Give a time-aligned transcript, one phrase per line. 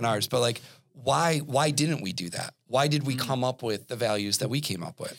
[0.00, 0.26] on ours.
[0.26, 0.60] But like,
[0.92, 2.54] why why didn't we do that?
[2.66, 5.16] Why did we come up with the values that we came up with?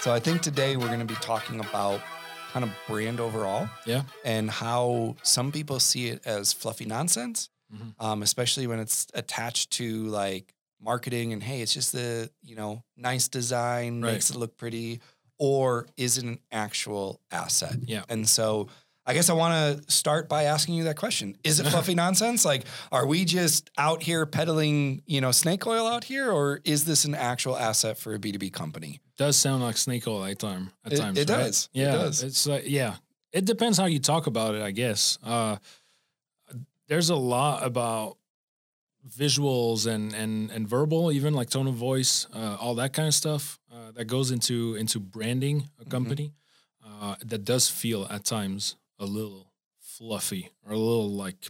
[0.00, 2.00] So I think today we're going to be talking about
[2.52, 4.02] kind of brand overall Yeah.
[4.22, 7.94] and how some people see it as fluffy nonsense, Mhm.
[7.98, 12.82] um, especially when it's attached to like marketing and hey, it's just the you know
[12.96, 14.12] nice design Right.
[14.12, 15.00] makes it look pretty,
[15.38, 17.76] or is it an actual asset?
[17.82, 18.04] Yeah.
[18.08, 18.68] And so
[19.06, 22.44] I guess I want to start by asking you that question: Is it fluffy nonsense?
[22.44, 26.84] Like, are we just out here peddling you know snake oil out here, or is
[26.84, 29.00] this an actual asset for a B two B company?
[29.16, 31.18] Does sound like snake oil at time at It- times.
[31.18, 31.38] it right?
[31.38, 31.68] does.
[31.74, 31.92] It Yeah.
[31.92, 32.22] does.
[32.22, 32.96] It's like yeah.
[33.32, 35.18] It depends how you talk about it, I guess.
[35.22, 35.56] Uh,
[36.88, 38.16] there's a lot about
[39.08, 43.14] visuals and and and verbal, even like tone of voice, uh, all that kind of
[43.14, 46.32] stuff uh, that goes into into branding a company.
[46.86, 51.48] Uh, that does feel at times a little fluffy or a little like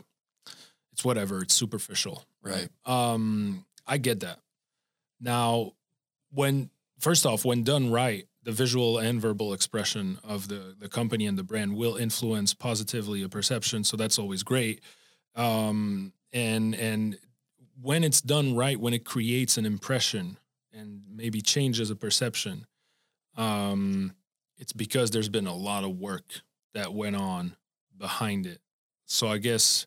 [0.92, 1.42] it's whatever.
[1.42, 2.24] It's superficial.
[2.42, 2.69] Right.
[2.86, 4.39] Um, I get that.
[5.20, 5.72] Now,
[6.30, 11.27] when first off, when done right, the visual and verbal expression of the the company
[11.27, 13.84] and the brand will influence positively a perception.
[13.84, 14.80] So that's always great.
[15.34, 17.18] Um, and and
[17.80, 20.39] when it's done right, when it creates an impression
[20.72, 22.67] and maybe changes a perception,
[23.36, 24.14] um,
[24.56, 27.56] it's because there's been a lot of work that went on
[27.97, 28.61] behind it.
[29.06, 29.86] So I guess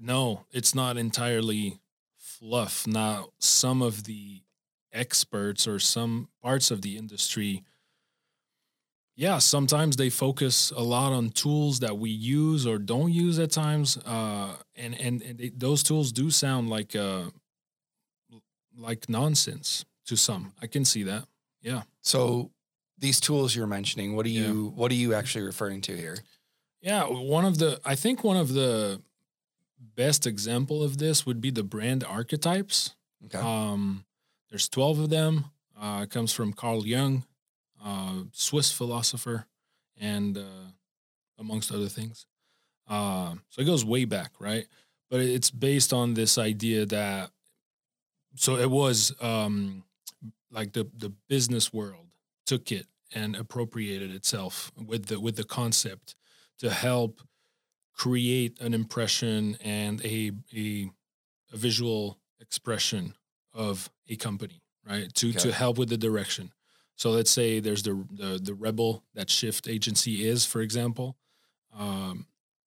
[0.00, 1.80] no, it's not entirely
[2.16, 2.86] fluff.
[2.86, 4.42] Now, some of the
[4.92, 7.62] experts or some parts of the industry,
[9.16, 13.50] yeah, sometimes they focus a lot on tools that we use or don't use at
[13.52, 17.24] times, uh, and and, and they, those tools do sound like uh,
[18.76, 20.52] like nonsense to some.
[20.60, 21.26] I can see that.
[21.62, 21.82] Yeah.
[22.02, 22.50] So
[22.98, 24.48] these tools you're mentioning, what are Yeah.
[24.48, 26.18] you what are you actually referring to here?
[26.80, 29.00] Yeah, one of the I think one of the
[29.96, 32.94] best example of this would be the brand archetypes.
[33.26, 33.38] Okay.
[33.38, 34.04] Um,
[34.50, 35.46] there's 12 of them.
[35.80, 37.24] Uh, it comes from Carl Jung,
[37.84, 39.46] uh, Swiss philosopher,
[40.00, 40.70] and uh,
[41.38, 42.26] amongst other things.
[42.88, 44.66] Uh, so it goes way back, right?
[45.10, 47.30] But it's based on this idea that
[48.36, 49.84] so it was um,
[50.50, 52.08] like the the business world
[52.46, 56.16] took it and appropriated itself with the with the concept
[56.58, 57.20] to help
[57.96, 60.90] create an impression and a a,
[61.52, 63.14] a visual expression
[63.52, 65.14] of a company, right?
[65.14, 66.52] To to help with the direction.
[66.96, 71.16] So let's say there's the the, the rebel that SHFT Agency is, for example,
[71.76, 72.26] um,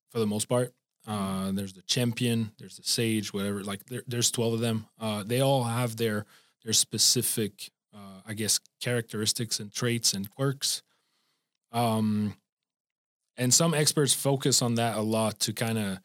[0.09, 0.73] for the most part.
[1.07, 3.63] Uh, there's the champion, there's the sage, whatever.
[3.63, 4.85] Like there, there's twelve of them.
[4.99, 6.25] Uh, they all have their
[6.63, 10.83] their specific, uh, I guess, characteristics and traits and quirks.
[11.71, 12.35] Um,
[13.37, 15.99] and some experts focus on that a lot to kind of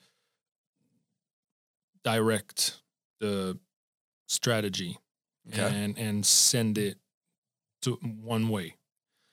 [2.04, 2.80] direct
[3.20, 3.58] the
[4.26, 4.98] strategy
[5.48, 5.60] Okay.
[5.62, 6.96] and and send it
[7.82, 8.76] to one way.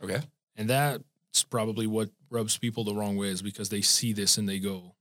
[0.03, 0.21] Okay.
[0.55, 4.47] and that's probably what rubs people the wrong way is because they see this and
[4.47, 4.95] they go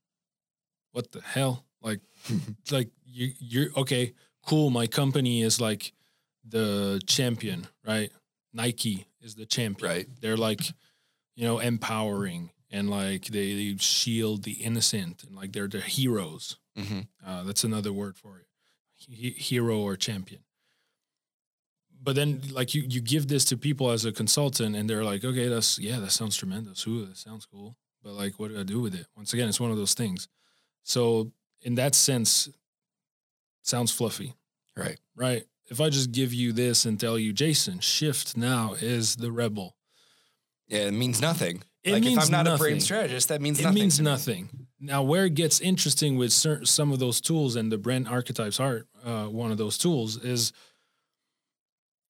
[0.92, 1.64] what the hell?
[1.82, 2.00] Like
[2.70, 4.14] like you you're okay
[4.46, 4.70] cool.
[4.70, 5.92] My company is like
[6.48, 8.10] the champion right?
[8.52, 9.90] Nike is the champion.
[9.90, 10.08] Right.
[10.20, 10.60] they're like
[11.36, 16.58] you know empowering and like they, they shield the innocent and like they're the heroes.
[16.76, 18.46] Hmm uh, that's another word for it.
[18.96, 20.40] He- hero or champion
[22.08, 25.22] but then like you you give this to people as a consultant and they're like
[25.30, 28.62] okay that's yeah that sounds tremendous ooh that sounds cool but like what do i
[28.74, 30.28] do with it once again it's one of those things
[30.94, 31.30] so
[31.68, 32.48] in that sense
[33.62, 34.34] sounds fluffy
[34.76, 34.98] Right.
[35.16, 39.30] right if i just give you this and tell you jason SHFT now is the
[39.32, 39.74] rebel
[40.68, 41.62] Yeah, it means nothing.
[41.84, 42.64] It like if means I'm not a nothing.
[42.64, 43.80] brand strategist, that means it nothing.
[43.82, 44.10] means to me.
[44.10, 44.42] nothing.
[44.80, 48.60] Now, where it gets interesting with certain, some of those tools, and the brand archetypes
[48.60, 50.52] are uh, one of those tools, is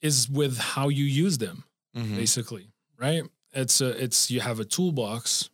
[0.01, 1.65] is with how you use them,
[1.97, 2.17] Mhm.
[2.17, 3.23] basically, right?
[3.53, 5.51] It's a, it's you have a toolbox,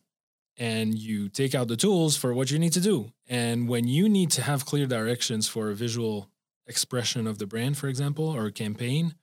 [0.57, 3.11] and you take out the tools for what you need to do.
[3.27, 6.29] And when you need to have clear directions for a visual
[6.67, 9.15] expression of the brand, for example, or a campaign,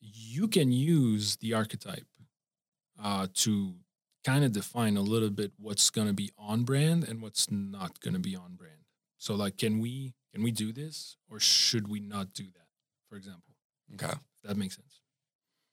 [0.00, 2.06] you can use the archetype
[3.02, 3.74] uh, to
[4.24, 8.00] kind of define a little bit what's going to be on brand and what's not
[8.00, 8.84] going to be on brand.
[9.18, 12.66] So like can we can we do this or should we not do that?
[13.08, 13.54] For example.
[13.94, 14.12] Okay.
[14.44, 15.00] That makes sense.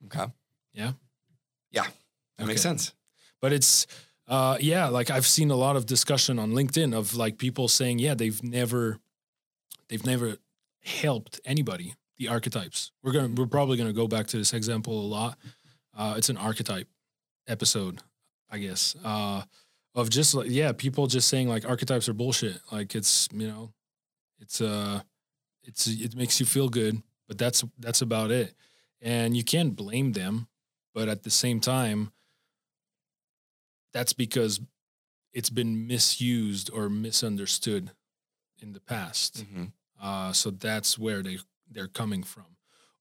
[0.06, 0.32] Okay.
[0.74, 0.92] Yeah?
[1.72, 1.86] Yeah.
[2.38, 2.94] That makes sense.
[3.42, 3.88] But it's
[4.28, 8.00] uh yeah, like I've seen a lot of discussion on LinkedIn of like people saying,
[8.00, 9.00] yeah, they've never
[9.90, 10.38] they've never
[10.84, 12.92] helped anybody the archetypes.
[13.04, 15.38] We're gonna we're probably gonna go back to this example a lot.
[15.96, 16.88] Uh, it's an archetype
[17.48, 18.02] episode,
[18.50, 18.96] I guess.
[19.04, 19.44] Uh,
[19.94, 22.60] of just like yeah, people just saying like archetypes are bullshit.
[22.72, 23.74] Like it's you know,
[24.40, 25.02] it's uh,
[25.64, 28.54] it's it makes you feel good, but that's that's about it.
[29.02, 30.48] And you can't blame them,
[30.94, 32.12] but at the same time,
[33.94, 34.60] that's because
[35.34, 37.92] it's been misused or misunderstood
[38.62, 39.46] in the past.
[39.46, 39.72] Mhm.
[40.00, 41.40] Uh, so that's where they
[41.70, 42.46] they're coming from,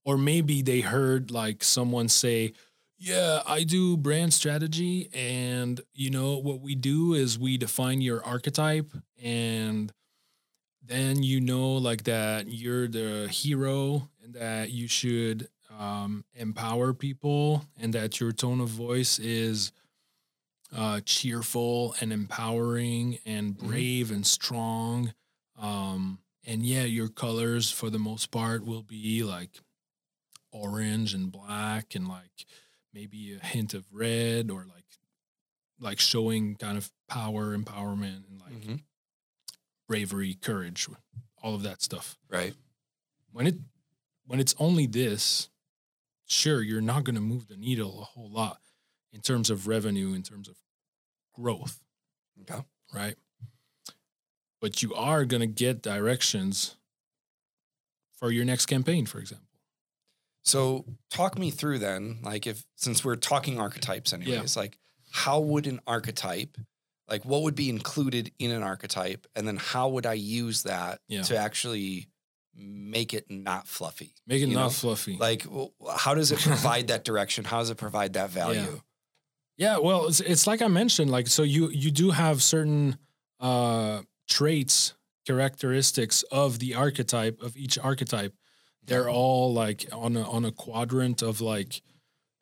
[0.03, 2.53] or maybe they heard like someone say,
[2.97, 8.23] "Yeah, I do brand strategy, and you know what we do is we define your
[8.25, 9.93] archetype, and
[10.81, 15.47] then you know like that you're the hero and that you should
[15.79, 19.71] um, empower people, and that your tone of voice is."
[20.75, 23.67] Uh, cheerful and empowering and Mhm.
[23.67, 25.13] brave and strong
[25.57, 29.61] um, and yeah, your colors for the most part will be like
[30.51, 32.45] orange and black and like
[32.91, 34.99] maybe a hint of red or like
[35.79, 38.81] like showing kind of power, empowerment and like Mhm.
[39.87, 40.87] bravery, courage,
[41.41, 42.17] all of that stuff.
[42.27, 42.55] Right.
[43.31, 43.55] When it
[44.25, 45.49] when it's only this,
[46.25, 48.59] sure, you're not going to move the needle a whole lot
[49.13, 50.55] in terms of revenue, in terms of
[51.33, 51.81] growth
[52.41, 52.63] Okay.
[52.93, 53.15] right?
[54.61, 56.75] But you are going to get directions
[58.17, 59.45] for your next campaign, for example.
[60.43, 64.77] So talk me through then, like if since we're talking archetypes anyways, like
[65.11, 66.57] how would an archetype,
[67.09, 70.99] like what would be included in an archetype, and then how would I use that
[71.07, 71.23] Yeah.
[71.23, 72.07] to actually
[72.55, 74.13] make it not fluffy?
[74.27, 74.69] Make it not know?
[74.69, 75.17] fluffy.
[75.17, 75.45] Like
[75.97, 77.45] how does it provide that direction?
[77.45, 78.81] How does it provide that value?
[79.57, 82.97] yeah, well, it's, it's like I mentioned, like so you you do have certain
[83.39, 84.93] uh traits,
[85.25, 88.33] characteristics of the archetype of each archetype.
[88.83, 91.81] They're all like on a on a quadrant of like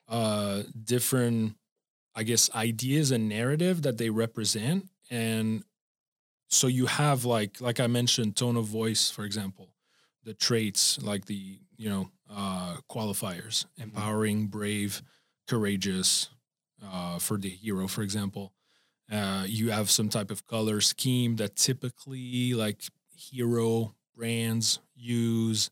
[0.08, 1.56] uh different
[2.14, 5.64] I guess ideas and narrative that they represent and
[6.48, 9.73] so you have like like I mentioned tone of voice for example
[10.24, 15.02] the traits like the you know uh qualifiers empowering brave
[15.48, 16.30] courageous
[16.84, 18.52] uh for the hero for example.
[19.10, 22.82] Uh you have some type of color scheme that typically like
[23.14, 25.70] hero brands use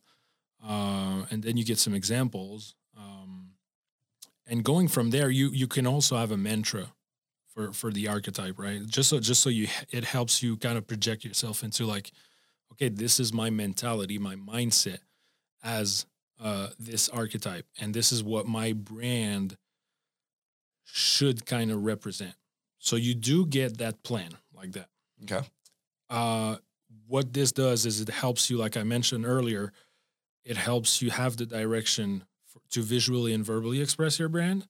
[0.66, 3.50] uh and then you get some examples um
[4.46, 6.92] and going from there you you can also have a mantra
[7.52, 8.86] for for the archetype right?
[8.86, 12.12] Just so just so you it helps you kind of project yourself into like
[12.72, 14.98] okay this is my mentality my mindset
[15.62, 16.06] as
[16.40, 19.56] uh this archetype and this is what my brand
[20.84, 22.34] should kind of represent
[22.78, 24.88] so you do get that plan like that
[25.24, 25.40] Okay.
[26.10, 26.56] uh,
[27.06, 29.72] what this does is it helps you, like I mentioned earlier,
[30.44, 34.66] it helps you have the direction for, to visually and verbally express your brand.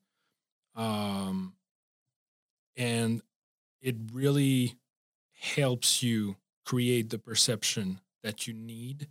[0.76, 1.54] Um,
[2.76, 3.22] and
[3.80, 4.74] it really
[5.40, 9.08] helps you create the perception that you need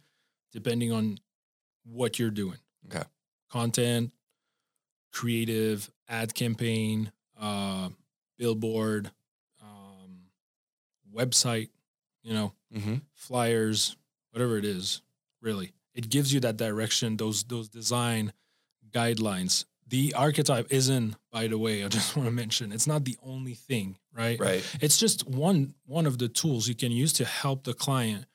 [0.51, 1.18] depending on
[1.83, 2.57] what you're doing.
[2.88, 3.03] Okay.
[3.50, 4.12] Content,
[5.12, 7.89] creative, ad campaign, uh,
[8.38, 9.12] billboard,
[9.62, 10.24] um,
[11.13, 11.69] website,
[12.24, 12.95] you know, Mm-hmm.
[13.15, 13.98] flyers,
[14.31, 15.01] whatever it is,
[15.42, 15.74] really.
[15.94, 18.31] It gives you that direction, those those design
[18.92, 19.65] guidelines.
[19.91, 23.53] The archetype isn't, by the way, I just want to mention, it's not the only
[23.53, 24.39] thing, right?
[24.39, 24.63] Right.
[24.81, 28.25] It's just one one of the tools you can use to help the client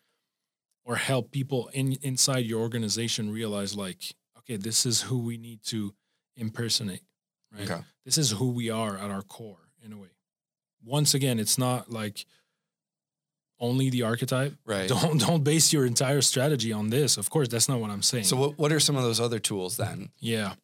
[0.85, 5.63] or help people in inside your organization realize like, okay, this is who we need
[5.65, 5.93] to
[6.37, 7.03] impersonate,
[7.53, 7.69] right?
[7.71, 7.81] Okay.
[8.05, 10.11] This is who we are at our core in a way.
[10.85, 12.25] Once again, it's not like
[13.59, 14.55] only the archetype.
[14.65, 14.89] Right.
[14.89, 17.17] Don't don't base your entire strategy on this.
[17.17, 18.25] Of course, that's not what I'm saying.
[18.25, 20.11] So what what are some of those other tools then?
[20.21, 20.55] Yeah.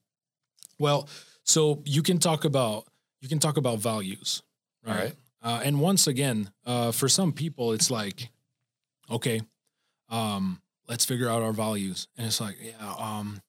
[0.79, 1.09] Well,
[1.45, 2.87] so you can talk about
[3.21, 4.43] you can talk about values,
[4.85, 4.93] right?
[4.95, 5.15] Alright.
[5.43, 8.31] Uh, and once again, uh, for some people, it's like,
[9.11, 9.41] okay,
[10.09, 13.41] um, let's figure out our values, and it's like, yeah, um,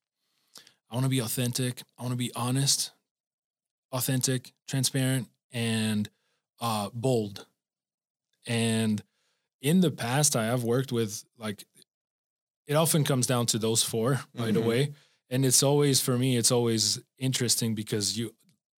[0.89, 1.81] I want to be authentic.
[1.97, 2.91] I want to be honest,
[3.91, 6.09] authentic, transparent, and
[6.61, 7.45] uh, bold.
[8.47, 9.01] And
[9.61, 11.65] in the past, I have worked with like,
[12.67, 14.65] it often comes down to those four, by the Mhm.
[14.65, 14.93] way.
[15.29, 18.33] And it's always for me, it's always interesting because you,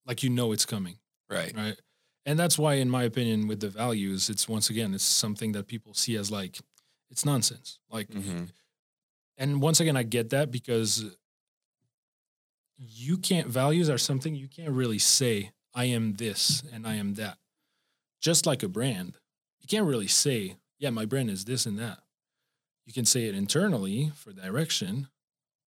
[0.06, 0.98] like, you know, it's coming,
[1.30, 1.54] Right.
[1.56, 1.80] right?
[2.26, 5.68] And that's why, in my opinion, with the values, it's once again, it's something that
[5.68, 6.60] people see as like,
[7.10, 7.80] it's nonsense.
[7.90, 8.50] Like, Mhm.
[9.38, 11.06] and once again, I get that because
[12.78, 17.14] you can't, values are something you can't really say, I am this and I am
[17.16, 17.38] that.
[18.22, 19.18] Just like a brand,
[19.60, 22.00] you can't really say, yeah, my brand is this and that.
[22.86, 25.08] You can say it internally for direction,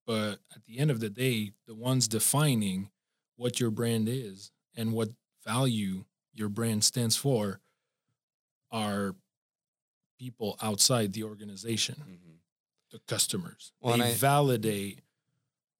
[0.09, 2.88] but at the end of the day, the ones defining
[3.37, 5.11] what your brand is and what
[5.45, 7.61] value your brand stands for
[8.71, 9.15] are
[10.19, 12.38] people outside the organization, Mhm.
[12.91, 13.73] the customers.
[13.83, 15.00] Well, they I- validate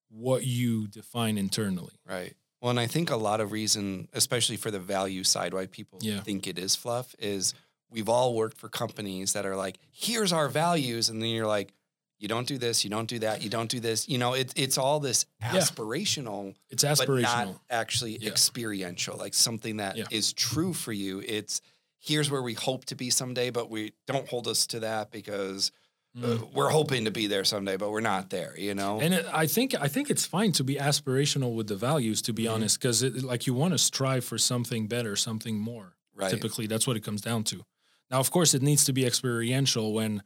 [0.09, 1.95] what you define internally.
[2.05, 2.35] Right.
[2.61, 5.97] Well, and I think a lot of reason, especially for the value side, why people
[6.03, 6.21] Yeah.
[6.21, 7.55] think it is fluff is
[7.89, 11.09] we've all worked for companies that are like, here's our values.
[11.09, 11.73] And then you're like,
[12.19, 14.07] you don't do this, you don't do that, you don't do this.
[14.09, 17.21] You know, it, it's all this aspirational, It's but aspirational.
[17.23, 18.29] not actually Yeah.
[18.29, 20.35] experiential, like something that is Yeah.
[20.35, 21.21] true for you.
[21.25, 21.61] It's
[22.01, 25.71] here's where we hope to be someday, but we don't hold us to that because
[26.17, 26.53] uh, Mm.
[26.53, 28.99] we're hoping to be there someday, but we're not there, you know?
[28.99, 32.33] And it, I think I think it's fine to be aspirational with the values, to
[32.33, 32.53] be Mhm.
[32.53, 35.95] honest, because like you want to strive for something better, something more.
[36.15, 36.31] right.
[36.31, 37.63] Typically, that's what it comes down to.
[38.11, 40.21] Now, of course, it needs to be experiential when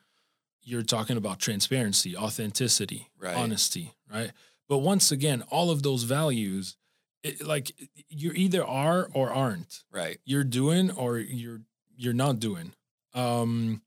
[0.64, 3.36] you're talking about transparency, authenticity, Right.
[3.36, 4.32] honesty, right?
[4.70, 6.78] But once again, all of those values,
[7.22, 7.72] it, like
[8.10, 9.84] you either are or aren't.
[9.92, 10.20] Right.
[10.26, 11.62] You're doing or you're
[11.96, 12.74] you're not doing.
[13.14, 13.82] Um,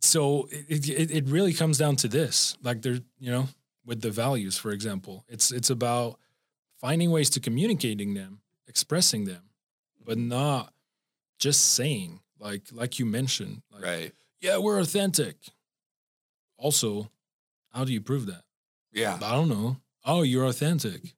[0.00, 3.48] so it, it it really comes down to this, like there, you know,
[3.84, 6.18] with the values, for example, it's it's about
[6.80, 9.42] finding ways to communicating them, expressing them,
[10.04, 10.72] but not
[11.38, 14.12] just saying like like you mentioned, like, Right.
[14.42, 15.36] Yeah, we're authentic.
[16.58, 17.10] Also,
[17.72, 18.42] how do you prove that?
[18.92, 19.14] Yeah.
[19.22, 19.78] I don't know.
[20.04, 21.14] Oh, you're authentic.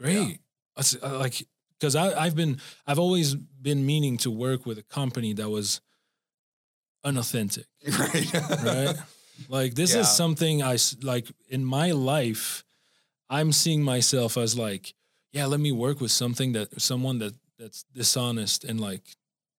[0.00, 0.38] Great.
[0.76, 1.42] That's, uh, like
[1.80, 5.80] because I've been I've always been meaning to work with a company that was
[7.04, 7.66] unauthentic,
[7.98, 8.32] Right.
[8.64, 8.96] right?
[9.48, 10.00] like this Yeah.
[10.00, 12.64] is something I, like in my life.
[13.30, 14.94] I'm seeing myself as like,
[15.32, 19.02] yeah, let me work with something that someone that that's dishonest and like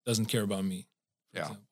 [0.06, 0.86] doesn't care about me.
[1.34, 1.42] Yeah.
[1.42, 1.62] example.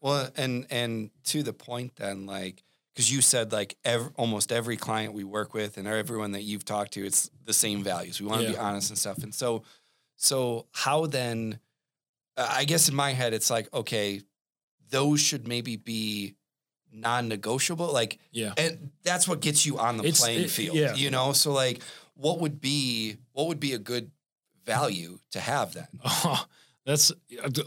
[0.00, 2.62] Well, and and to the point then, like,
[2.94, 6.64] because you said like ev- almost every client we work with and everyone that you've
[6.64, 8.20] talked to, it's the same values.
[8.20, 9.22] We want to be honest and stuff.
[9.22, 9.62] And so,
[10.16, 11.58] so how then?
[12.36, 14.22] I guess in my head, it's like okay,
[14.90, 16.34] those should maybe be
[16.92, 17.92] non-negotiable.
[17.92, 18.54] Like, Yeah.
[18.56, 20.76] and that's what gets you on the It's- playing it- field.
[20.76, 20.94] yeah.
[20.94, 21.82] You know, so like,
[22.14, 24.10] what would be what would be a good
[24.64, 25.88] value to have then?
[26.04, 26.44] Oh,
[26.86, 27.12] that's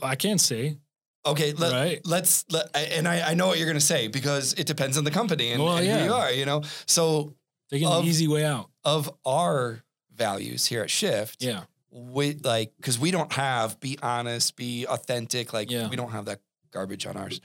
[0.02, 0.78] I can't say.
[1.25, 2.01] Okay, let, Right.
[2.06, 5.12] let's let, and I, I know what you're gonna say because it depends on the
[5.12, 6.63] company and, Well, and who you are, you know.
[6.88, 7.36] So
[7.70, 8.70] Taking Of- the easy way out.
[8.84, 11.63] of our values here at SHFT, Yeah.
[11.92, 15.88] we like because we don't have be honest, be authentic, like Yeah.
[15.90, 17.40] we don't have that garbage on ours,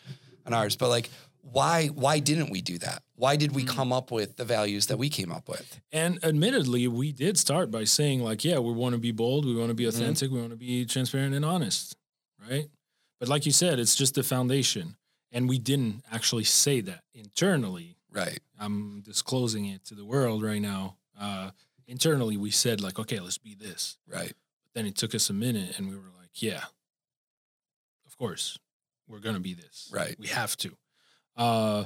[0.47, 0.75] on ours.
[0.77, 1.11] But like,
[1.43, 3.03] why why didn't we do that?
[3.15, 3.69] Why did we Mm.
[3.69, 5.81] come up with the values that we came up with?
[5.93, 9.55] And admittedly, we did start by saying, like, yeah, we want to be bold, we
[9.55, 9.89] want to be Mhm.
[9.91, 11.95] authentic, we want to be transparent and honest,
[12.51, 12.69] right?
[13.19, 14.97] But like you said, it's just the foundation.
[15.33, 17.97] And we didn't actually say that internally.
[18.13, 18.41] Right.
[18.59, 20.97] I'm disclosing it to the world right now.
[21.21, 21.51] Uh,
[21.87, 23.99] internally, we said, like, okay, let's be this.
[24.07, 24.33] Right.
[24.65, 26.65] But then it took us a minute and we were like, yeah,
[28.07, 28.59] of course,
[29.09, 29.91] we're going to be this.
[29.93, 30.17] Right.
[30.19, 30.77] We have to.
[31.37, 31.85] Uh,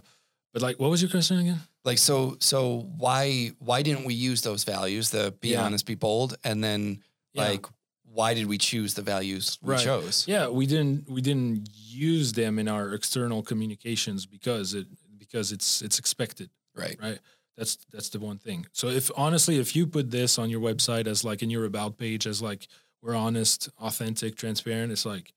[0.53, 1.61] but like, what was your question again?
[1.85, 5.11] Like so so why why didn't we use those values?
[5.11, 5.65] The be Yeah.
[5.65, 7.43] honest, be bold, and then Yeah.
[7.49, 7.67] like
[8.13, 9.85] why did we choose the values we Right.
[9.85, 10.27] chose?
[10.27, 14.87] Yeah, we didn't we didn't use them in our external communications because it
[15.19, 16.97] because it's it's expected, Right.
[17.01, 17.21] right?
[17.57, 18.67] That's that's the one thing.
[18.73, 21.99] So if honestly, if you put this on your website as like in your about
[21.99, 22.67] page as like
[23.03, 25.33] we're honest, authentic, transparent, it's like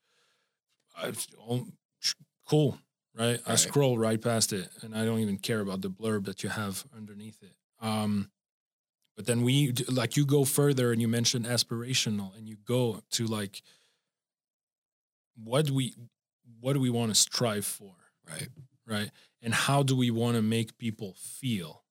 [0.95, 1.67] I, oh,
[2.47, 2.77] cool,
[3.15, 3.39] right?
[3.45, 3.59] I Right.
[3.59, 6.85] scroll right past it and I don't even care about the blurb that you have
[6.95, 7.55] underneath it.
[7.79, 8.31] Um,
[9.15, 13.25] but then we like you go further and you mention aspirational and you go to
[13.25, 13.61] like
[15.43, 15.93] what do we
[16.59, 17.95] what do we want to strive for
[18.29, 18.47] Right.
[18.87, 19.11] right?
[19.41, 21.83] And how do we want to make people feel?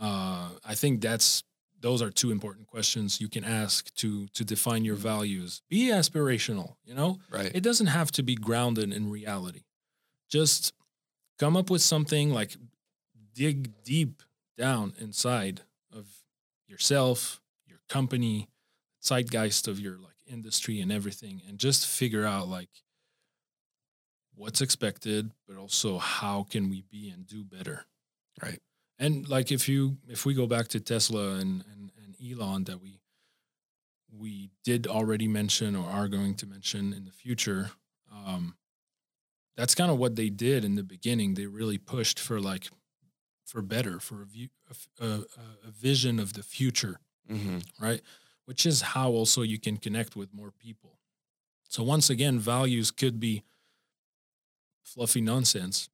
[0.00, 1.44] Uh, i think that's
[1.80, 5.62] those are two important questions you can ask to to define your values.
[5.68, 7.18] Be aspirational you know?
[7.30, 7.52] Right.
[7.54, 9.62] it doesn't have to be grounded in reality.
[10.28, 10.72] Just
[11.38, 12.56] come up with something like
[13.34, 14.22] dig deep
[14.56, 15.60] down inside
[16.74, 18.48] yourself your company
[19.00, 22.70] zeitgeist of your like industry and everything and just figure out like
[24.34, 27.86] what's expected but also how can we be and do better
[28.42, 28.58] Right.
[28.98, 32.80] and like if you if we go back to tesla and and, and elon that
[32.82, 33.00] we
[34.12, 37.70] we did already mention or are going to mention in the future
[38.26, 38.56] um
[39.56, 42.68] that's kind of what they did in the beginning they really pushed for like
[43.46, 44.48] for better for a view
[45.00, 45.24] a, a-
[45.68, 48.02] a vision of the future hmm right?
[48.46, 50.98] Which is how also you can connect with more people.
[51.68, 53.44] So once again, values could be
[54.82, 55.88] fluffy nonsense,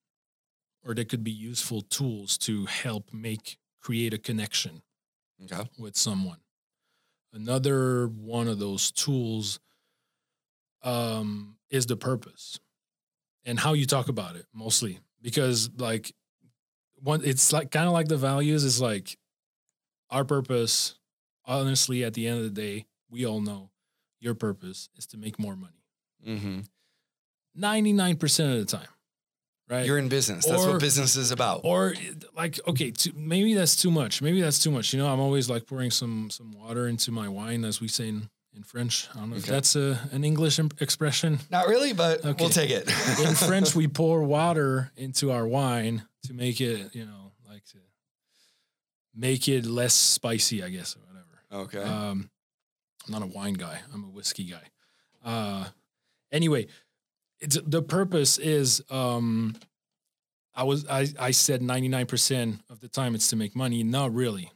[0.85, 4.83] or they could be useful tools to help make create a connection
[5.45, 5.69] Okay.
[5.78, 6.40] with someone.
[7.33, 9.61] Another one of those tools
[10.83, 12.59] um, is the purpose
[13.45, 16.14] and how you talk about it mostly because like
[17.02, 19.16] one it's like kind of like the values is like
[20.11, 20.95] our purpose
[21.45, 23.71] honestly at the end of the day we all know
[24.21, 25.73] your purpose is to make more money
[26.26, 26.61] Mm-hmm.
[27.59, 28.87] 99% of the time
[29.69, 30.45] right You're in business.
[30.47, 31.61] That's Or- what business is about.
[31.64, 31.95] or
[32.37, 35.49] like okay too, maybe that's too much maybe that's too much you know i'm always
[35.49, 39.21] like pouring some some water into my wine as we say in, in french i
[39.21, 42.37] don't know if that's a, an english im- expression Not really, but Okay.
[42.45, 42.88] we'll take it.
[43.21, 47.79] in french we pour water into our wine to make it you know like to
[49.15, 51.83] make it less spicy i guess or whatever okay.
[51.83, 52.31] um,
[53.07, 53.81] I'm not a wine guy.
[53.93, 54.62] I'm a whiskey guy.
[55.25, 55.67] Uh,
[56.33, 56.67] anyway,
[57.41, 59.57] it's, the purpose is um,
[60.55, 63.83] I was I, I said 99% of the time it's to make money.
[63.83, 64.53] Not really,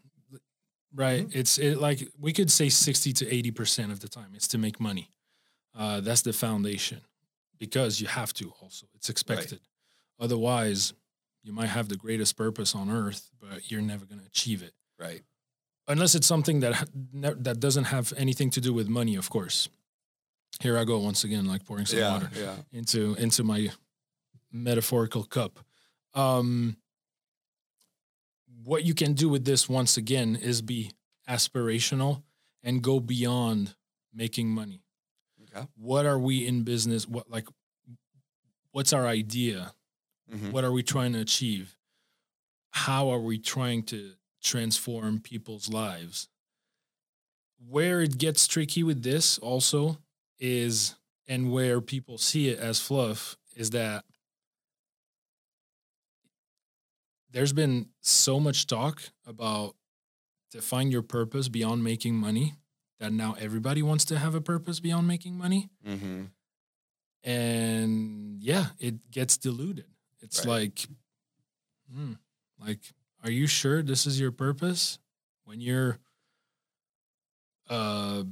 [0.95, 1.27] right?
[1.33, 4.81] It's it, like we could say 60 to 80% of the time it's to make
[4.81, 5.11] money.
[5.77, 7.01] Uh, that's the foundation
[7.59, 8.87] because you have to also.
[8.95, 9.61] It's expected.
[10.21, 10.93] Otherwise,
[11.45, 14.73] you might have the greatest purpose on earth, but you're never going to achieve it
[14.99, 15.23] right.
[15.87, 19.69] unless it's something that ne- that doesn't have anything to do with money, of course.
[20.61, 22.13] Here I go once again, like pouring some Yeah.
[22.15, 22.57] water Yeah.
[22.73, 23.71] into into my
[24.51, 25.61] metaphorical cup.
[26.15, 26.77] Um,
[28.65, 30.91] what you can do with this once again is be
[31.29, 32.23] aspirational
[32.63, 33.75] and go beyond
[34.13, 34.81] making money.
[35.43, 35.67] Okay.
[35.77, 37.07] What are we in business?
[37.07, 37.47] What like
[38.73, 39.75] what's our idea?
[40.33, 40.53] Mhm.
[40.53, 41.77] What are we trying to achieve?
[42.71, 46.29] How are we trying to transform people's lives?
[47.69, 49.99] Where it gets tricky with this also
[50.39, 54.05] is, and where people see it as fluff, is that
[57.31, 59.77] there's been so much talk about
[60.51, 62.55] define your purpose beyond making money
[63.01, 66.31] that now everybody wants to have a purpose beyond making money Mhm.
[67.25, 69.94] and yeah, it gets diluted.
[70.25, 70.47] It's Right.
[70.47, 70.87] like,
[71.93, 72.15] hmm,
[72.59, 72.81] like,
[73.23, 74.99] are you sure this is your purpose
[75.45, 75.99] when you're
[77.69, 78.25] a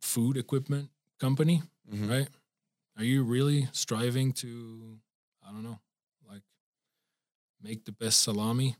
[0.00, 2.08] food equipment company, Mhm.
[2.10, 2.28] right?
[2.96, 5.00] Are you really striving to,
[5.42, 5.80] I don't know,
[6.28, 6.42] like,
[7.60, 8.76] make the best salami?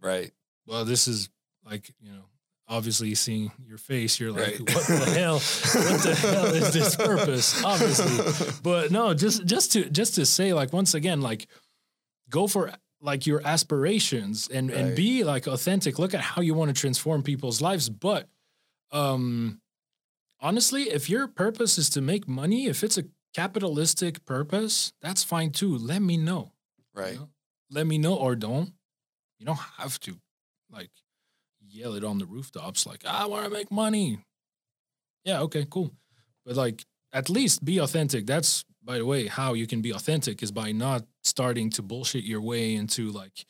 [0.00, 0.32] Right.
[0.66, 1.28] Well, this is
[1.64, 2.24] like, you know,
[2.66, 4.74] obviously seeing your face, you're like, Right.
[4.74, 5.34] what the hell?
[5.38, 7.62] What the hell is this purpose?
[7.64, 11.48] Obviously but no just just to just to say like once again like
[12.30, 15.98] go for like your aspirations and and be like authentic.
[15.98, 17.88] Look at how you want to transform people's lives.
[17.88, 18.28] But
[18.92, 19.60] um
[20.40, 25.50] honestly if your purpose is to make money if it's a capitalistic purpose that's fine
[25.50, 25.76] too.
[25.76, 26.52] Let me know.
[26.78, 27.14] You Right.
[27.16, 27.28] know?
[27.70, 28.72] let me know or don't.
[29.38, 30.16] You don't have to
[30.70, 30.90] like
[31.60, 34.18] yell it on the rooftops like i want to make money.
[35.24, 35.92] Yeah okay cool.
[36.44, 38.26] But like at least be authentic.
[38.26, 42.24] That's by the way how you can be authentic is by not starting to bullshit
[42.24, 43.44] your way into like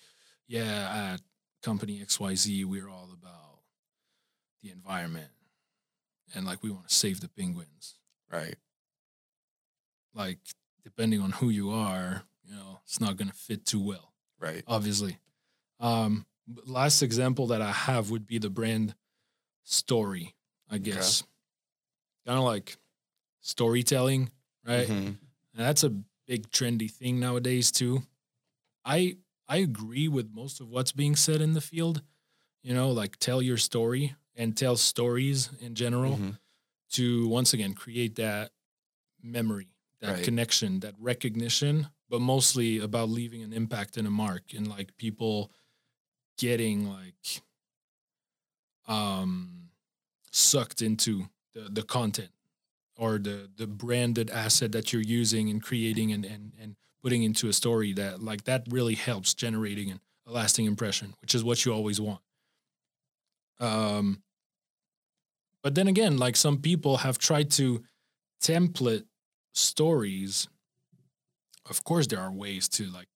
[0.47, 1.21] yeah at
[1.63, 3.61] company xyz we're all about
[4.63, 5.31] the environment
[6.35, 7.95] and like we want to save the penguins
[8.31, 8.57] Right.
[10.15, 10.39] like
[10.85, 14.63] depending on who you are you know it's not going to fit too well Right.
[14.69, 15.19] obviously.
[15.81, 16.25] Um,
[16.65, 18.95] last example that I have would be the brand
[19.65, 20.37] story,
[20.71, 20.85] I Okay.
[20.93, 21.25] guess.
[22.25, 22.77] Kind of like
[23.41, 24.31] storytelling,
[24.65, 24.87] right?
[24.89, 25.07] Mhm.
[25.07, 25.19] And
[25.55, 25.91] that's a
[26.29, 28.03] big trendy thing nowadays too.
[28.85, 29.17] I
[29.49, 32.03] I agree with most of what's being said in the field.
[32.63, 36.39] You know, like tell your story and tell stories in general Mhm.
[36.91, 38.53] to once again create that
[39.23, 39.69] memory,
[40.01, 40.25] that Right.
[40.25, 45.51] connection, that recognition, but mostly about leaving an impact and a mark and like people
[46.37, 47.43] getting like
[48.87, 49.71] um
[50.31, 52.31] sucked into the the content
[52.99, 57.49] or the the branded asset that you're using and creating and and and putting into
[57.49, 61.65] a story that like that really helps generating an, a lasting impression, which is what
[61.65, 62.21] you always want.
[63.61, 64.23] Um
[65.63, 67.83] but then again, like some people have tried to
[68.43, 69.05] template
[69.53, 70.49] stories.
[71.69, 73.09] Of course, there are ways to like,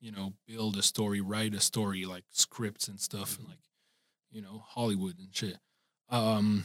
[0.00, 3.58] you know, build a story, write a story, like scripts and stuff, and like,
[4.30, 5.58] you know, Hollywood and shit.
[6.10, 6.64] Um,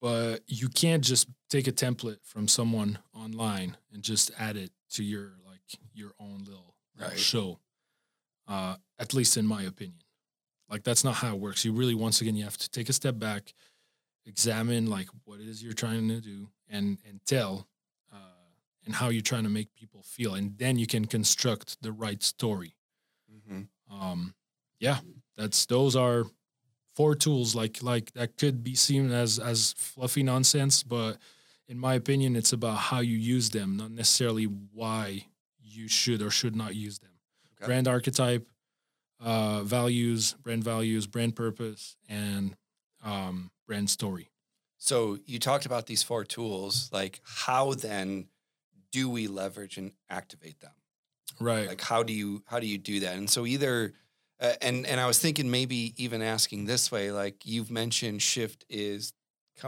[0.00, 5.04] but you can't just take a template from someone online and just add it to
[5.04, 5.60] your like
[5.92, 7.18] your own little, little Right.
[7.18, 7.60] show.
[8.46, 10.02] Uh, at least in my opinion,
[10.70, 11.64] like that's not how it works.
[11.64, 13.54] You really, once again, you have to take a step back,
[14.26, 17.68] examine like what it is you're trying to do, and and tell,
[18.12, 18.16] uh,
[18.86, 22.22] and how you're trying to make people feel, and then you can construct the right
[22.22, 22.76] story.
[23.28, 23.68] Mhm.
[23.90, 24.34] Um,
[24.80, 25.00] yeah,
[25.36, 26.24] that's those are
[26.98, 31.16] four tools like like that could be seen as as fluffy nonsense, but
[31.68, 35.26] in my opinion, it's about how you use them, not necessarily why
[35.62, 37.12] you should or should not use them.
[37.54, 37.66] Okay.
[37.66, 38.48] Brand archetype,
[39.20, 42.56] uh, values, brand values, brand purpose, and
[43.04, 44.32] um, brand story.
[44.76, 46.90] So you talked about these four tools.
[46.92, 48.26] Like, how then
[48.90, 50.72] do we leverage and activate them?
[51.38, 51.68] Right.
[51.68, 53.16] Like, how do you how do you do that?
[53.16, 53.92] And so either,
[54.40, 57.10] uh, and and I was thinking maybe even asking this way.
[57.12, 59.12] Like you've mentioned, SHFT is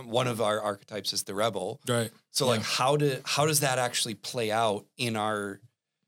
[0.05, 1.81] one of our archetypes is the rebel.
[1.89, 2.11] right.
[2.31, 5.61] So like, how do how does that actually play out in our?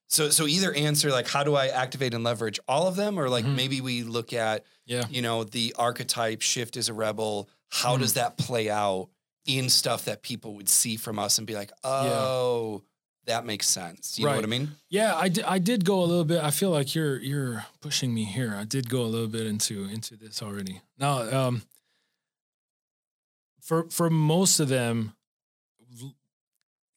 [0.08, 3.28] So so either answer like, how do I activate and leverage all of them, or
[3.28, 3.56] like Mhm.
[3.56, 5.06] maybe we look at Yeah.
[5.10, 7.48] you know the archetype SHFT is a rebel.
[7.70, 8.00] How Mhm.
[8.00, 9.08] does that play out
[9.46, 12.84] in stuff that people would see from us and be like, oh,
[13.26, 14.18] that makes sense.
[14.18, 14.48] You know what I Right.
[14.48, 14.72] mean?
[14.88, 16.42] Yeah, I did, I did go a little bit.
[16.42, 18.54] I feel like you're you're pushing me here.
[18.54, 20.80] I did go a little bit into into this already.
[20.98, 21.62] Now, um,
[23.60, 25.14] for for most of them,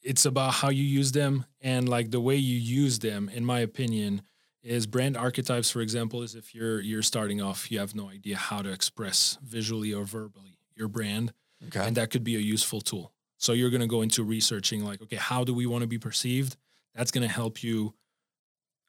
[0.01, 3.29] it's about how you use them and like the way you use them.
[3.29, 4.21] In my opinion,
[4.63, 5.69] is brand archetypes.
[5.69, 9.37] For example, is if you're you're starting off, you have no idea how to express
[9.43, 11.31] visually or verbally your brand
[11.67, 11.87] Okay.
[11.87, 13.13] and that could be a useful tool.
[13.37, 15.97] So you're going to go into researching like, okay, how do we want to be
[15.99, 16.55] perceived?
[16.93, 17.93] That's going to help you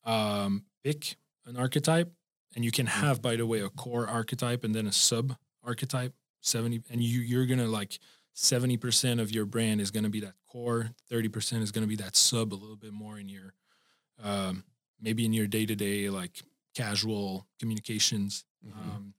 [0.05, 2.13] um, pick an archetype,
[2.55, 6.15] and you can have, by the way, a core archetype and then a sub archetype.
[6.41, 7.99] Seventy, and you you're gonna like
[8.33, 10.91] seventy percent of your brand is gonna be that core.
[11.11, 13.53] Thirty percent is gonna be that sub, a little bit more in your
[14.23, 14.63] um,
[15.01, 16.43] maybe in your day to day like
[16.77, 18.45] casual communications.
[18.65, 18.77] Mhm.
[18.77, 19.15] Um,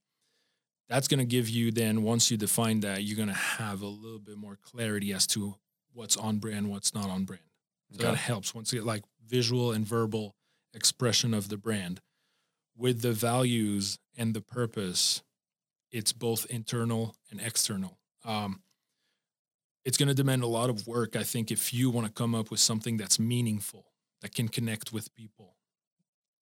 [0.89, 3.87] that's going to give you then once you define that you're going to have a
[3.87, 5.55] little bit more clarity as to
[5.93, 7.41] what's on brand what's not on brand.
[7.91, 10.35] So that helps once you get like visual and verbal
[10.73, 12.01] expression of the brand.
[12.75, 15.23] With the values and the purpose
[15.89, 17.97] it's both internal and external.
[18.25, 18.61] Um,
[19.85, 22.35] it's going to demand a lot of work i think if you want to come
[22.35, 23.85] up with something that's meaningful
[24.21, 25.55] that can connect with people.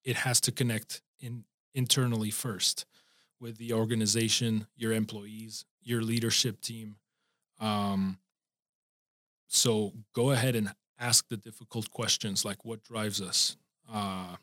[0.04, 2.86] It has to connect in internally first
[3.40, 6.96] with the organization, your employees, your leadership team.
[7.60, 8.18] Um,
[9.48, 13.58] so go ahead and ask the difficult questions like what drives us?
[13.92, 14.36] Uh,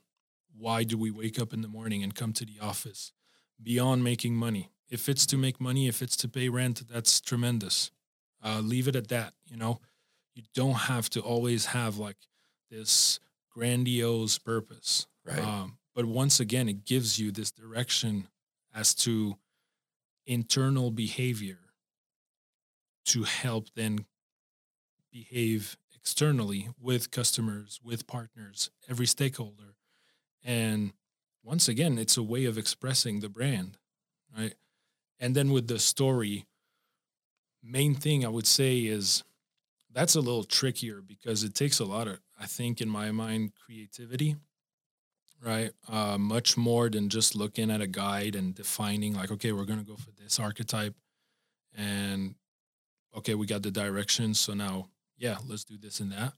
[0.57, 3.13] why do we wake up in the morning and come to the office?
[3.63, 4.71] Beyond making money.
[4.91, 7.91] If it's to make money, if it's to pay rent, that's tremendous.
[8.45, 9.33] Uh, leave it at that.
[9.47, 9.81] You know,
[10.35, 12.17] you don't have to always have like
[12.71, 15.07] this grandiose purpose.
[15.25, 15.39] Right.
[15.39, 18.29] Um, but once again, it gives you this direction
[18.75, 19.37] as to
[20.27, 21.59] internal behavior
[23.05, 24.07] to help then
[25.11, 29.77] behave externally with customers, with partners, every stakeholder.
[30.45, 30.93] And
[31.43, 33.79] once again, it's a way of expressing the brand,
[34.37, 34.55] right?
[35.21, 36.47] And then with the story,
[37.63, 39.23] main thing I would say is
[39.93, 43.53] that's a little trickier because it takes a lot of, I think, in my mind,
[43.55, 44.37] creativity
[45.45, 45.73] right?
[45.89, 49.79] Uh, much more than just looking at a guide and defining, like, okay, we're going
[49.79, 50.95] to go for this archetype.
[51.77, 52.35] And
[53.17, 54.39] okay, we got the directions.
[54.39, 56.35] So now, yeah, let's do this and that.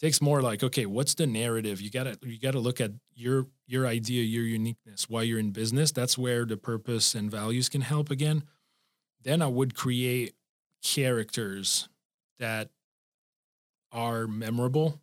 [0.00, 1.80] Takes more like, okay, what's the narrative?
[1.80, 5.92] You gotta you gotta look at your your idea, your uniqueness, why you're in business.
[5.92, 8.42] That's where the purpose and values can help again.
[9.22, 10.34] Then I would create
[10.82, 11.88] characters
[12.40, 12.70] that
[13.92, 15.00] are memorable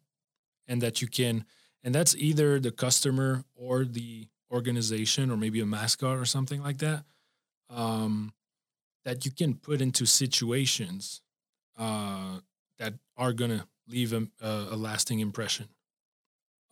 [0.68, 1.46] and that you can
[1.84, 6.80] and that's either the customer or the organization or maybe a mascot or something like
[6.80, 7.04] that
[7.70, 8.34] um,
[9.06, 11.22] that you can put into situations
[11.78, 12.40] uh,
[12.80, 15.68] that are going to leave a, a, lasting impression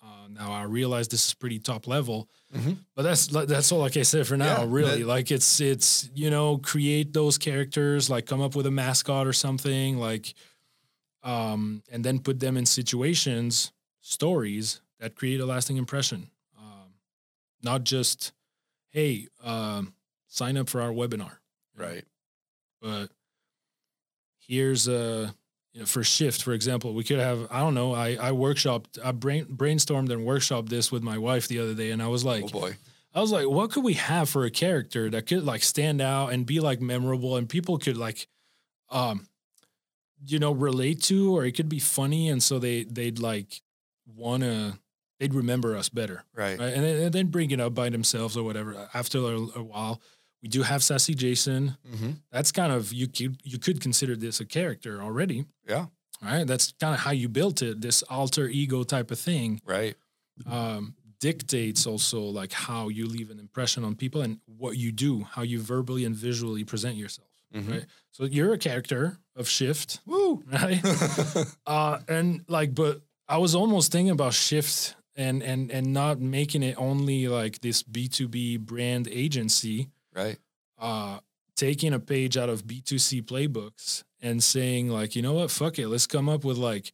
[0.03, 2.77] uh, now i realize this is pretty top level Mhm.
[2.95, 6.09] but that's that's all like i said for now Yeah, really that- like it's it's
[6.15, 10.33] you know create those characters like come up with a mascot or something like
[11.23, 16.29] um, and then put them in situations stories that create a lasting impression.
[16.57, 16.93] Um,
[17.63, 18.31] not just,
[18.89, 19.93] hey, um,
[20.27, 21.37] sign up for our webinar,
[21.75, 22.03] Right.
[22.81, 23.07] but
[24.39, 25.33] here's a
[25.73, 27.93] you know, for SHFT, for example, we could have I don't know.
[27.93, 31.91] I I workshopped, I brain, brainstormed and workshopped this with my wife the other day,
[31.91, 32.75] and I was like, oh boy.
[33.13, 36.33] I was like, what could we have for a character that could like stand out
[36.33, 38.27] and be like memorable and people could like
[38.89, 39.27] um
[40.25, 43.61] you know relate to or it could be funny and so they they'd like
[44.15, 44.77] want to
[45.19, 46.59] they'd remember us better Right.
[46.59, 49.63] right and then, and then bring it up by themselves or whatever after a, a
[49.63, 49.99] while
[50.43, 52.11] we do have sassy jason Mm-hmm.
[52.31, 55.85] that's kind of you could you could consider this a character already Yeah.
[56.21, 56.45] right?
[56.47, 57.81] That's kind of how you built it.
[57.81, 59.95] This alter ego type of thing Right.
[60.45, 65.23] um, dictates also like how you leave an impression on people and what you do,
[65.23, 67.27] how you verbally and visually present yourself.
[67.55, 67.71] Mhm.
[67.71, 67.85] Right.
[68.11, 70.43] So you're a character of SHFT, Woo.
[70.51, 70.81] right?
[71.65, 76.63] uh, and like, but I was almost thinking about SHFT and and and not making
[76.63, 80.37] it only like this B two B brand agency, right.
[80.79, 81.19] uh,
[81.55, 85.51] taking a page out of B two C playbooks and saying like, you know what,
[85.51, 86.93] fuck it, let's come up with like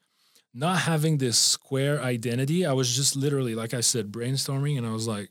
[0.53, 2.65] not having this square identity.
[2.65, 5.29] I was just literally, like I said, brainstorming, and I was like,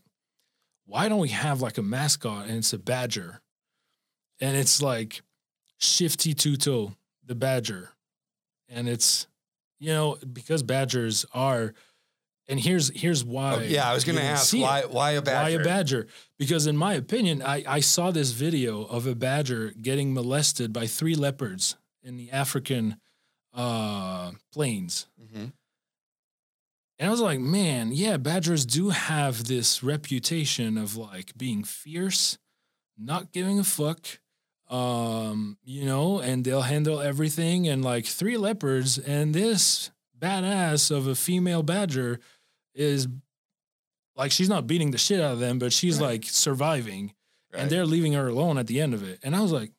[0.85, 3.41] why don't we have like a mascot and it's a badger,
[4.41, 5.23] and it's like
[5.79, 6.91] Shifty Two-Toes,
[7.25, 7.91] the badger,
[8.69, 9.27] and it's
[9.79, 11.73] you know because badgers are,
[12.49, 13.55] and here's here's why.
[13.57, 14.63] Oh, yeah, I was going to ask see it.
[14.63, 15.57] why why a badger?
[15.57, 16.07] Why a badger?
[16.39, 20.87] Because in my opinion, I, I saw this video of a badger getting molested by
[20.87, 22.97] three leopards in the African
[23.55, 25.07] uh, plains.
[25.21, 25.53] Mhm.
[26.99, 32.39] And I was like, man, yeah, badgers do have this reputation of like being fierce,
[32.97, 34.21] not giving a fuck,
[34.71, 37.67] um, you know, and they'll handle everything.
[37.67, 39.91] And like three leopards and this
[40.23, 42.21] badass of a female badger
[42.75, 43.09] is
[44.17, 46.07] like she's not beating the shit out of them, but she's Right.
[46.13, 47.13] like surviving
[47.53, 47.63] Right.
[47.63, 49.19] and they're leaving her alone at the end of it.
[49.23, 49.73] And I was like,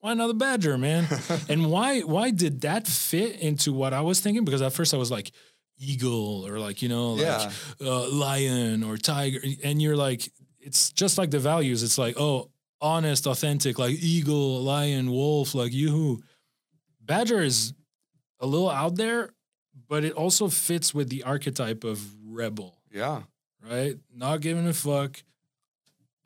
[0.00, 1.06] why another badger, man?
[1.48, 4.44] and why why did that fit into what I was thinking?
[4.44, 5.30] Because at first I was like
[5.78, 7.52] eagle or like, you know, like Yeah.
[7.80, 9.40] uh, lion or tiger.
[9.64, 11.82] And you're like, it's just like the values.
[11.82, 12.50] It's like, oh,
[12.82, 16.22] honest, authentic, like eagle, lion, wolf, like you.
[17.02, 17.72] Badger is
[18.40, 19.30] a little out there,
[19.88, 23.22] but it also fits with the archetype of rebel yeah.
[23.68, 23.96] right?
[24.14, 25.22] Not giving a fuck.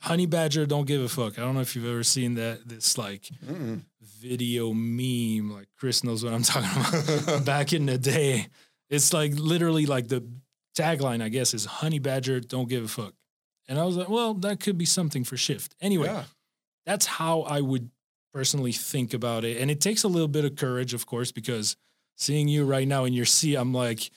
[0.01, 1.39] Honey Badger don't give a fuck.
[1.39, 3.81] I don't know if you've ever seen that this like Mm-mm.
[4.03, 5.51] video meme.
[5.51, 6.71] Like Chris knows what I'm talking
[7.21, 7.45] about.
[7.47, 8.49] Back in the day,
[8.91, 10.23] it's like literally like the
[10.79, 13.15] tagline, I guess, is Honey Badger don't give a fuck.
[13.67, 15.71] And I was like, well, that could be something for SHFT.
[15.81, 16.25] Anyway, Yeah.
[16.85, 17.89] that's how I would
[18.35, 19.57] personally think about it.
[19.59, 21.77] And it takes a little bit of courage, of course, because
[22.17, 24.11] seeing you right now in your seat, I'm like,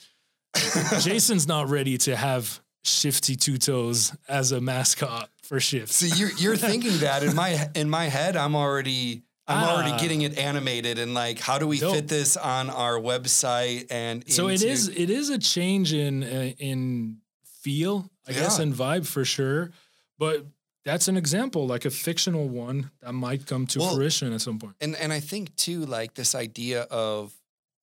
[1.01, 5.89] Jason's not ready to have Shifty Two Toes as a mascot for SHFT.
[5.89, 9.97] See, you're you're thinking that in my in my head, I'm already I'm already Ah.
[9.99, 11.95] getting it animated and like, how do we Dope.
[11.95, 13.87] fit this on our website?
[13.91, 17.17] And so it into- is it is a change in uh, in
[17.61, 18.63] feel, I guess, Yeah.
[18.63, 19.71] and vibe for sure.
[20.17, 20.45] But
[20.85, 24.59] that's an example, like a fictional one that might come to Well- fruition at some
[24.59, 24.75] point.
[24.81, 27.33] And and I think too, like this idea of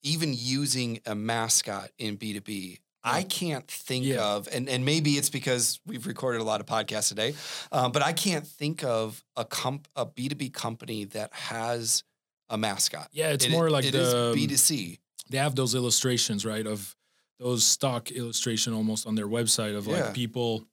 [0.04, 2.78] even using a mascot in B two B.
[3.06, 4.24] I can't think Yeah.
[4.24, 7.34] of, and, and maybe it's because we've recorded a lot of podcasts today,
[7.70, 12.02] um, but I can't think of a comp a B two B company that has
[12.48, 13.08] a mascot.
[13.12, 15.00] Yeah, it's It- more like it the um, is B two C.
[15.28, 16.66] they have those illustrations, right?
[16.66, 16.94] Of
[17.40, 20.12] those stock illustration almost on their website of like Yeah.
[20.12, 20.64] people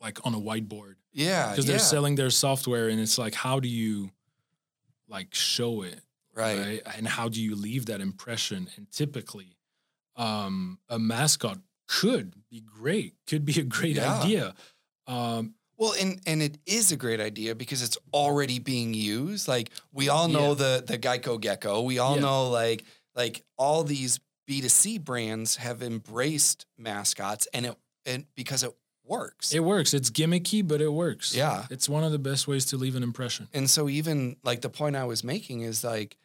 [0.00, 0.94] like on a whiteboard.
[1.12, 4.10] Yeah, because they're selling their software and it's like how do you
[5.08, 6.00] like show it
[6.34, 6.58] right.
[6.58, 9.56] right, and how do you leave that impression and typically
[10.16, 14.20] um a mascot could be great could be a great Yeah.
[14.20, 14.54] idea
[15.06, 19.48] um Well, and and it is a great idea because it's already being used.
[19.48, 20.54] Like we all know Yeah.
[20.78, 21.82] the the Geico Gecko.
[21.82, 22.22] We all Yeah.
[22.22, 22.84] know like
[23.16, 28.72] like all these B two C brands have embraced mascots, and it and because it
[29.04, 29.52] works.
[29.52, 31.66] it works it's gimmicky but it works Yeah.
[31.70, 34.70] it's one of the best ways to leave an impression and so even like the
[34.70, 36.16] point I was making is like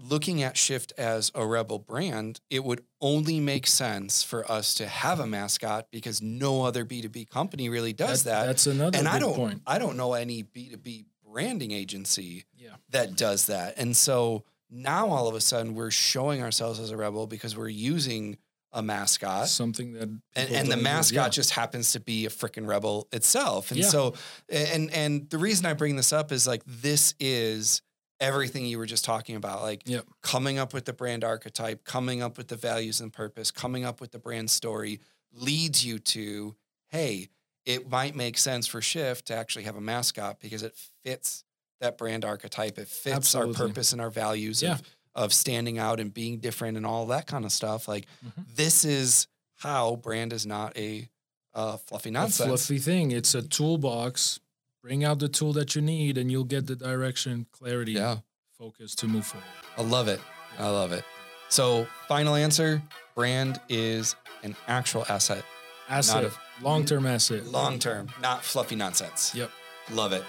[0.00, 4.86] looking at SHFT as a rebel brand, it would only make sense for us to
[4.86, 8.46] have a mascot because no other B two B company really does that.
[8.46, 13.16] that's another and I don't point I don't know any B2B branding agency yeah that
[13.16, 13.74] does that.
[13.76, 17.68] And so now all of a sudden we're showing ourselves as a rebel because we're
[17.68, 18.36] using
[18.72, 19.48] a mascot.
[19.48, 21.28] something that And, and the mascot yeah.
[21.28, 23.70] just happens to be a freaking rebel itself.
[23.72, 23.86] And Yeah.
[23.88, 24.14] so
[24.48, 27.82] and and the reason I bring this up is like this is
[28.20, 29.62] everything you were just talking about.
[29.62, 30.06] Like Yep.
[30.22, 34.00] coming up with the brand archetype, coming up with the values and purpose, coming up
[34.00, 35.00] with the brand story
[35.32, 36.54] leads you to,
[36.88, 37.28] hey,
[37.64, 41.44] it might make sense for SHFT to actually have a mascot because it fits
[41.80, 42.78] that brand archetype.
[42.78, 43.54] It fits Absolutely.
[43.62, 44.72] our purpose and our values Yeah.
[44.74, 44.82] of,
[45.14, 47.88] of standing out and being different and all that kind of stuff.
[47.88, 48.54] Like Mhm.
[48.56, 51.08] this is how brand is not a
[51.52, 53.10] uh, fluffy a fluffy thing.
[53.10, 54.38] It's a toolbox.
[54.82, 58.18] Bring out the tool that you need, and you'll get the direction, clarity, Yeah,
[58.56, 59.46] focus to move forward.
[59.76, 60.20] I love it.
[60.58, 61.04] I love it.
[61.50, 62.82] So final answer,
[63.14, 65.44] brand is an actual asset,
[65.88, 67.44] Asset, long term asset.
[67.46, 69.34] long term, not fluffy nonsense.
[69.34, 69.50] Yep.
[69.92, 70.24] Love it.